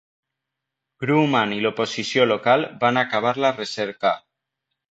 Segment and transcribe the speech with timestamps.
[1.03, 4.17] Grumman i l'oposició local van acabar la recerca.